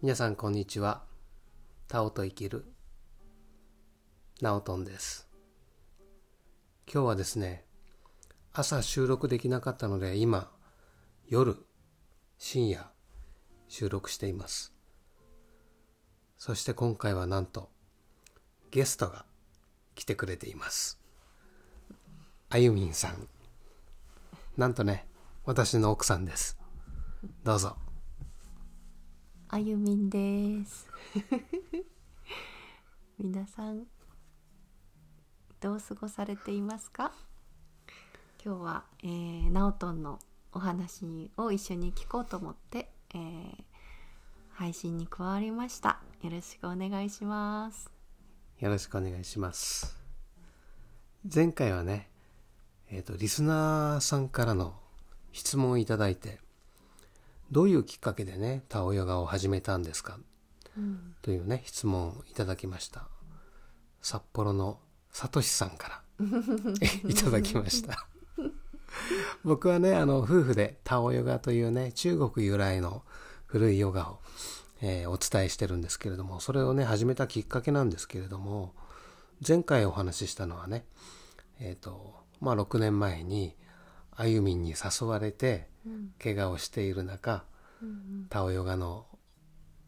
[0.00, 1.02] 皆さんこんにちは。
[1.88, 2.64] タオと生きる、
[4.40, 5.28] ナオトンです。
[6.86, 7.64] 今日はですね、
[8.52, 10.48] 朝収録できなかったので今、
[11.26, 11.56] 夜、
[12.38, 12.88] 深夜、
[13.66, 14.72] 収録しています。
[16.36, 17.68] そして今回はなんと、
[18.70, 19.24] ゲストが
[19.96, 21.00] 来てくれています。
[22.50, 23.26] あゆみんさん。
[24.56, 25.08] なんとね、
[25.44, 26.56] 私の奥さんです。
[27.42, 27.87] どうぞ。
[29.50, 30.86] あゆみんです。
[33.18, 33.86] 皆さん
[35.58, 37.12] どう過ごされていますか？
[38.44, 40.18] 今日は、えー、ナオトンの
[40.52, 43.64] お話を一緒に聞こうと思って、えー
[44.50, 46.00] 配信に加わりました。
[46.20, 47.88] よろしくお願いします。
[48.58, 49.96] よろしくお願いします。
[51.32, 52.10] 前回はね、
[52.90, 54.74] えっ、と、リスナーさんからの
[55.30, 56.40] 質問をいただいて、
[57.50, 60.18] どういうきっかけでね、タオヨガを始めたんですか？
[60.76, 63.08] うん、というね、質問をいただきました。
[64.02, 64.78] 札幌の
[65.10, 66.26] さとしさんから
[67.08, 68.06] いただきました。
[69.44, 73.02] 僕はね、あの、夫婦でタオヨガというね、中国由来の
[73.46, 74.20] 古いヨガを、
[74.80, 78.74] えーお伝えしてるんですけれども、それをね、始めたきっかけなんですけれども、
[79.46, 80.84] 前回お話ししたのはね、
[81.60, 83.56] えっ、と、まあ、6年前に、
[84.12, 85.68] あゆみんに誘われて、
[86.22, 87.44] 怪我をしている中、
[88.28, 89.06] タオヨガの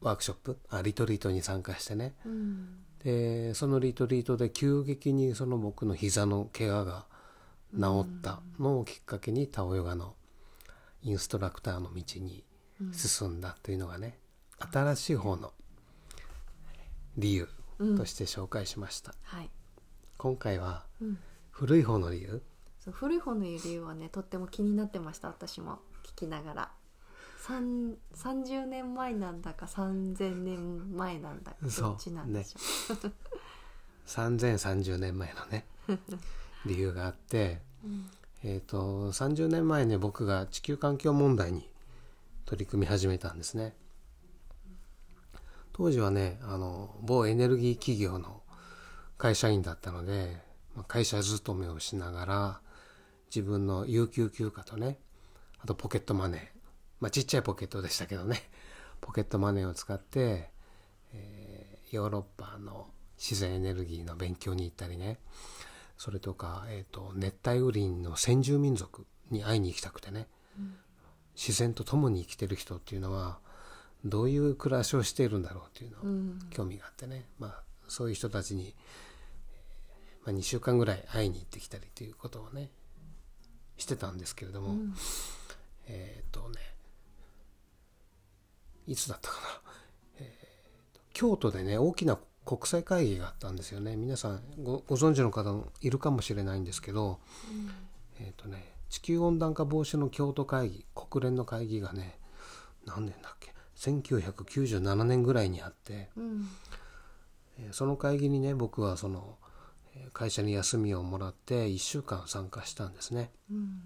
[0.00, 2.14] ワークショップあリトリートに参加してね。
[2.26, 7.06] うん、でそのリトリートで急激にその僕の膝の怪我が
[7.74, 10.14] 治ったのをきっかけにタオヨガの
[11.02, 12.44] インストラクターの道に
[12.92, 14.18] 進んだというのがね、
[14.58, 15.52] 新しい方の
[17.16, 17.48] 理由
[17.96, 19.50] として紹介しました、はい。
[20.16, 21.18] 今回はうん、
[21.50, 22.42] 古い方の理由
[22.84, 26.70] そう古い方の理由はねとっても気になってました私も聞きながら。
[27.38, 33.12] 三30年前なんだか3000年前なんだかどっちなんでしょう。
[34.06, 35.66] 3030年前のね
[36.66, 38.10] 理由があってうん
[38.44, 41.68] えー、と30年前ね僕が地球環境問題に
[42.44, 43.74] 取り組み始めたんですね
[45.72, 48.42] 当時はねあの某エネルギー企業の
[49.18, 50.42] 会社員だったので、
[50.74, 52.60] まあ会社勤めをしながら
[53.34, 54.98] 自分の有給休暇とね
[55.58, 56.40] あとポケットマネー、
[57.00, 58.50] まあ、ちっちゃいポケットでしたけどね。
[59.00, 60.50] ポケットマネーを使って、
[61.12, 62.88] えーヨーロッパの
[63.18, 65.18] 自然エネルギーの勉強に行ったりね。
[65.98, 70.26] それとか、えー、と熱帯雨林の先住民族に会いに行きたくてね、
[71.36, 73.40] 自然と共に生きてる人っていうのは
[74.04, 76.38] どういう暮らしをしているんだろうっていうのをうん。
[76.50, 78.74] 興味があってね、まあ、そういう人たちに、
[79.52, 82.70] えーまあ、2週間ぐらい会いに行ってきたりということをね
[83.82, 84.94] してたんですけれども、うん。
[85.86, 86.60] えっ、とね
[88.86, 89.46] いつだったかな、
[90.20, 93.96] えーと京都でね大きな国際会議があったんですよね。
[93.96, 97.20] 皆さんごご存知の方もいるかもしれないんですけど、
[98.18, 102.18] えっ、とね地球温暖化防止の京都会議国連の会議がね
[102.84, 106.48] 何年だっけ1997年ぐらいにあって、うん。
[107.58, 109.41] えーその会議にね僕はそのえー
[110.12, 113.30] 会社に休みをもらって1週間参加したんですね。
[113.50, 113.80] うん。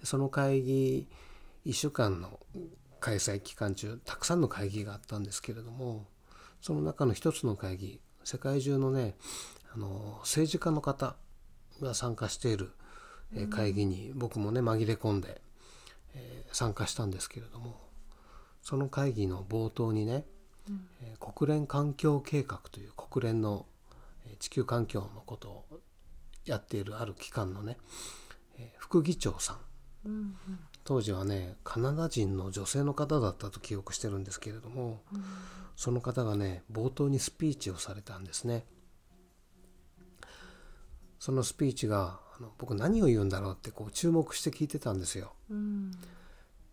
[0.00, 1.08] でその会議
[1.66, 2.40] 1週間の
[3.00, 6.06] 開催期間中たくさんの会議があったんですけれども
[6.60, 9.14] その中の一つの会議世界中のね
[9.74, 11.16] あの政治家の方
[11.80, 12.72] が参加している
[13.34, 15.40] えー会議に僕もね紛れ込んで、
[16.14, 17.80] えー参加したんですけれども
[18.60, 20.24] その会議の冒頭にね、
[21.00, 23.79] えー国連環境計画という国連のえー
[24.40, 25.64] 地球環境のことを
[26.44, 27.76] やっているある機関のね、
[28.58, 29.56] えー副議長さん。
[30.06, 30.34] うん
[30.82, 35.02] 当時はねカナダ人の女性の方だったと記憶してるんですけれども、
[35.76, 38.64] その方がね冒頭にスピーチをされたんですね。
[41.18, 45.34] そのスピーチがあの僕何を言うんだろうってこう注目して聞いてたんですよ。
[45.50, 45.92] うん。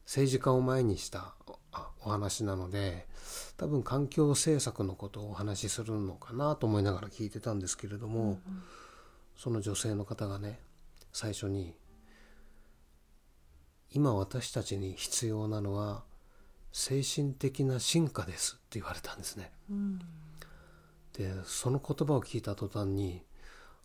[0.05, 1.56] 政治家を前にしたあ
[2.03, 3.07] お話なので
[3.57, 8.39] 多分環境政策のことをお話しするのかなと思いながら聞いてたんですけれども、
[9.35, 10.59] その女性の方がね
[11.11, 11.75] 最初に
[13.91, 16.03] 「今私たちに必要なのは
[16.71, 19.51] 精神的な進化です」って言われたんですね。
[19.69, 19.99] うん
[21.13, 23.23] でその言葉を聞いた途端に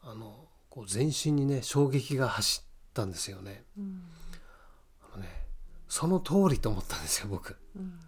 [0.02, 3.64] あのこう全身にね衝撃が走ったんですよね。
[3.78, 4.02] うん
[5.00, 5.41] あのね
[5.92, 7.54] その通りと思ったんですよ僕。
[7.76, 8.00] うん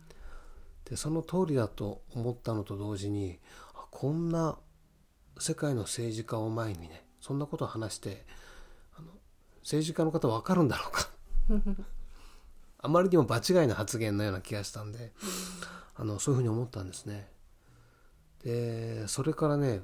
[0.87, 3.39] でその通りだと思ったのと同時に
[3.75, 4.59] あこんな
[5.39, 8.27] 世界の政治家を前にねそんなことを話して
[8.99, 9.09] あの
[9.63, 11.09] 政治家の方分かるんだろうか
[12.81, 15.15] あまりにも場違いな発言のような気がしたんで、
[15.95, 17.31] あのそういうふうに思ったんですね。
[18.43, 19.81] でそれからね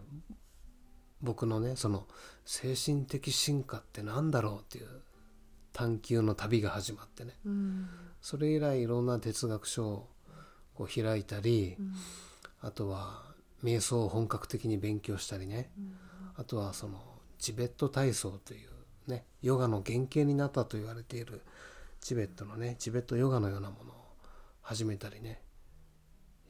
[1.23, 2.07] 僕のねその
[2.45, 5.03] 精神的進化って何だろうっていう
[5.81, 7.39] 探求の旅が始まってね。
[7.47, 7.89] うん。
[8.21, 10.09] それ以来いろんな哲学書を
[10.75, 11.95] こう開いたり、うん。
[12.61, 13.23] あとは
[13.65, 15.71] 瞑想を本格的に勉強したりね、
[16.37, 17.01] あとはその
[17.39, 18.69] チベット体操という
[19.11, 21.41] ねヨガの原型になったと言われている
[22.03, 23.95] チベットのねチベットヨガのようなものを
[24.61, 25.41] 始めたりね。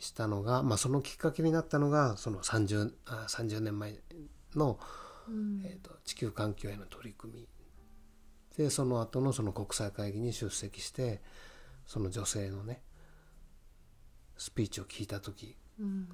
[0.00, 3.94] したのが、まあ、そのきっかけになったのがその 30, あ30年前
[4.56, 4.80] の、
[5.28, 5.62] うん。
[5.64, 7.48] えー、と地球環境への取り組み
[8.60, 11.22] でその後のその国際会議に出席して
[11.86, 12.82] その女性のね
[14.36, 15.56] スピーチを聞いた時。
[15.78, 16.08] うん。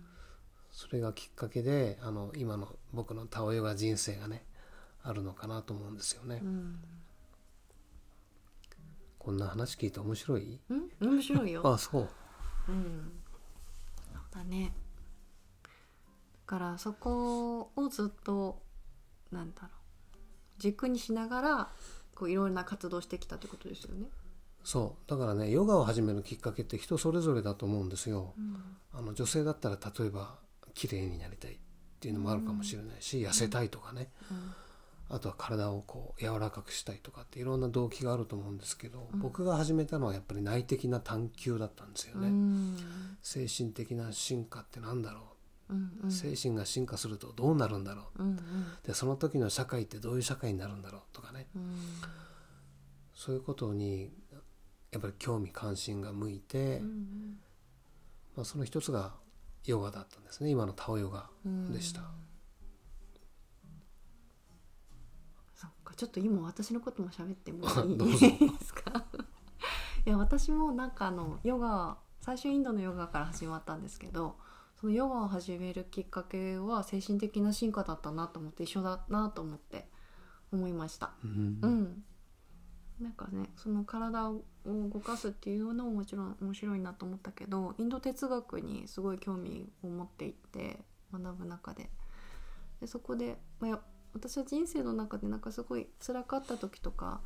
[0.70, 4.44] それがきっかけであの今の僕のタオヨガ人生がね
[5.02, 6.40] あるのかなと思うんですよね。
[6.40, 6.78] うん。
[9.18, 10.60] こんな話聞いて面白い？
[10.70, 10.88] うん？
[11.00, 11.62] 面白いよ。
[11.66, 12.08] あそう。
[12.68, 13.10] うん。
[14.30, 14.72] だね。
[15.64, 15.68] だ
[16.46, 18.62] からそこをずっと
[19.32, 19.70] なんだろう
[20.58, 21.70] 軸にしながら
[22.16, 24.06] こういろんな活動してきたってことですよね。
[24.64, 25.10] そう。
[25.10, 28.34] だからねヨガを始めるきっかけって人それぞれだと思うんですよ。
[28.36, 28.76] うん。
[28.92, 30.38] あの女性だったら例えば
[30.74, 31.56] 綺麗になりたいっ
[32.00, 34.10] ていうのもあるかもしれないし、痩せたいとかね。
[35.08, 39.20] あとは体をこう柔らかくしたいとかっていろんな動機があると思うんですけど、うん。
[39.20, 42.28] 僕が始めたのはやっぱり内的な探求だったんですようね。
[42.28, 42.76] ん。
[43.22, 45.22] 精神的な進化ってなんだろう
[45.74, 48.22] んうう、精神が進化するとどうなるんだろう。
[48.22, 48.38] うんうん。
[48.84, 51.48] でその時の社会ってどういう社会になるんだろうとかね。
[51.54, 51.76] うん。
[53.14, 54.12] そういうことに
[54.92, 57.38] やっぱり興味関心が向いて、うん
[58.36, 59.14] まあ、その一つが
[59.64, 60.50] ヨガだったんですね。
[60.50, 62.02] 今のタオヨガうんでした。
[65.54, 67.98] そっかちょっと今私のことも喋ってもいい
[68.58, 69.04] ですか？
[70.06, 74.36] いや私もなんかあのヨガ最初インドのヨガから始まったんですけど
[74.80, 79.88] そのヨガを始めるきっかけは精神的な進化だったなと思って一緒だなと思って
[80.52, 81.12] 思いました。
[81.24, 81.58] うん。
[81.62, 82.04] うん。
[83.00, 90.80] なんかねその体を動かすっていうのももちろん面白いなと思ったけどインド哲学にすごい興味を持っていって
[91.12, 91.90] 学ぶ中で。
[92.80, 93.80] でそこで、まあや、
[94.12, 97.22] 私は人生の中でなんかすごい辛かった時とか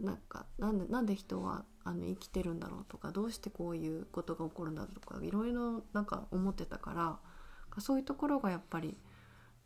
[0.00, 8.98] なんかなんでなんで人はあの生きてるんだろうとかどうしてこういうことが起こるんだろうとかいろいろなんか思ってたからそういうところがやっぱり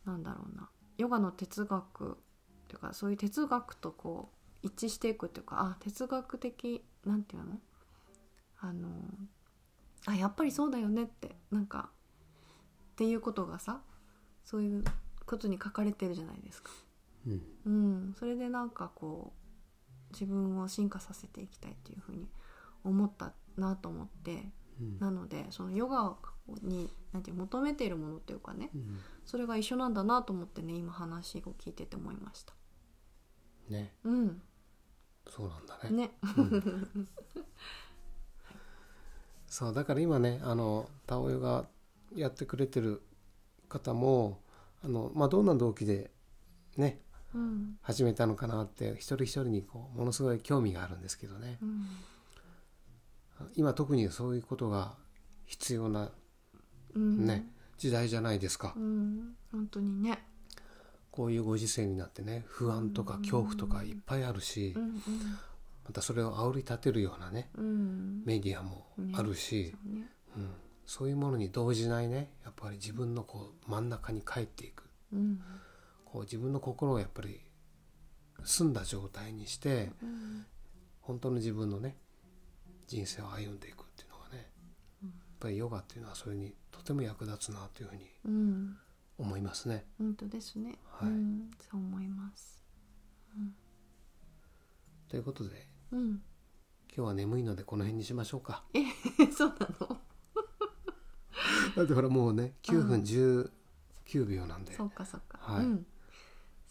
[0.04, 0.68] なんだろうな
[0.98, 2.14] ヨガの哲学っ
[2.68, 4.30] ていうかそういう哲学とこ
[4.62, 7.58] う一致していくっていうかあ哲学的なんていうの？
[8.60, 8.88] あの
[10.06, 11.88] あやっぱりそうだよねってなんか
[12.92, 13.80] っていうことがさ
[14.44, 14.84] そういう
[15.24, 16.70] ことに書かれてるじゃないですか。
[17.26, 17.42] うん。
[17.64, 19.39] うん、それでなんかこう
[20.12, 22.28] 自分を進化させていきたいっていうふうに
[22.84, 26.16] 思ったなと思ってうんなのでそのヨガ
[26.62, 32.54] になんて求めているものっていうかねうんそれが一緒なんだなと思ってね今話を聞いてて思いました。
[33.68, 34.42] ねうん、
[35.28, 35.90] そうなんだね。
[35.90, 36.10] ね。
[36.36, 37.08] うん
[39.46, 41.66] そうだから今ねあのタオヨが
[42.14, 43.02] やってくれてる
[43.68, 44.40] 方も
[44.82, 46.12] あの、まあ、どんな動機で
[46.76, 47.09] ねうん
[47.82, 51.58] 始めたのかなって一人一人にこうものすごい興味があるんですけどね。
[51.62, 51.86] うん。
[53.54, 54.94] 今特にそういうことが
[55.46, 56.10] 必要な
[56.94, 57.24] うん。
[57.26, 57.46] ね、
[57.78, 58.74] 時代じゃないですか。
[58.76, 59.34] うん。
[59.52, 60.24] 本当にね。
[61.10, 64.94] こういうご時世になってね不安とか恐怖とかいっぱいあるしうん
[65.84, 67.64] またそれを煽り立てるようなねうん。
[67.64, 70.06] うんメディアもあるし、そうね
[70.36, 70.50] うん、
[70.86, 74.84] そういうものに動じないねやっぱり自分のこう真ん中に帰っていく。
[75.12, 75.40] うん
[76.12, 77.40] こう自分の心をやっぱり
[78.44, 80.46] 澄んだ状態にしてうん
[81.00, 81.96] 本当の自分のね
[82.86, 84.50] 人生を歩んでいくっていうのがね
[85.02, 88.76] やっぱりヨガっていうのはそれにとても役立つなというふうにうん
[89.18, 89.84] 思いますね。
[89.98, 90.78] 本当ですね。
[90.90, 92.62] はいうんそう思います。
[95.08, 96.22] ということでうん
[96.94, 98.64] 今日は眠いのでこの辺にしましょうか。
[98.74, 98.80] え
[99.32, 100.00] そうなの？
[101.76, 105.38] だってほらもうね9う分19秒なんで、そうかそうか。
[105.38, 105.86] はいうん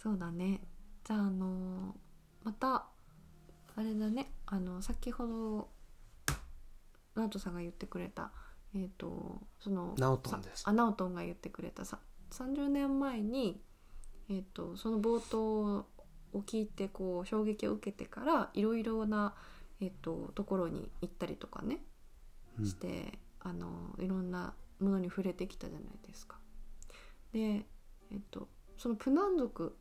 [0.02, 0.62] そうだね。
[1.04, 1.96] じゃああの
[2.44, 2.88] また
[3.76, 5.70] あれだねあの先ほど
[7.16, 8.32] ナオトさんが言ってくれた
[8.76, 12.00] えっ、とそのナオトンですさあナオトンが言ってくれたさ
[12.32, 13.62] 30年前に
[14.30, 15.86] えっ、とその冒頭
[16.34, 19.34] を聞いてこう衝撃を受けてからいろいろな
[19.82, 21.80] えっ、とところに行ったりとかね
[22.60, 26.38] うんして、あのいろんなものに触れてきたじゃないですか。
[27.32, 29.78] で、えっと、そのプナン族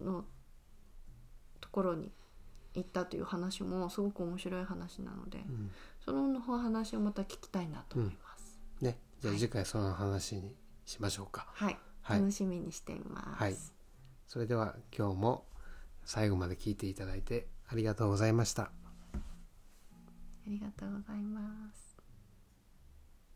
[0.00, 0.24] の
[1.60, 2.12] ところに
[2.74, 5.70] 行ったという話もすごく面白い話なので、ん。
[6.04, 8.98] そのお話をまた聞きたいなと思います、ね。
[9.20, 9.40] じゃあはい。
[9.40, 11.46] 次回その話にしましょうか。
[11.52, 12.20] はい、はい。
[12.20, 13.56] 楽しみにしています、はい。
[14.26, 15.46] それでは今日も
[16.04, 18.70] 最後まで聞いていただいてありがとうございました。
[20.46, 21.85] ありがとうございます